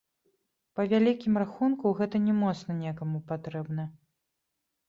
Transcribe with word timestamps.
Па 0.77 0.85
вялікім 0.93 1.33
рахунку, 1.43 1.93
гэта 1.99 2.21
не 2.29 2.35
моцна 2.41 2.71
некаму 2.83 3.23
патрэбна. 3.29 3.83